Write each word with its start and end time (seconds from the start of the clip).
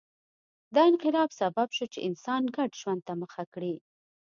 دا 0.75 0.81
انقلاب 0.91 1.29
سبب 1.39 1.67
شو 1.77 1.85
چې 1.93 1.99
انسان 2.07 2.43
ګډ 2.55 2.71
ژوند 2.81 3.01
ته 3.07 3.13
مخه 3.21 3.43
کړي 3.53 3.75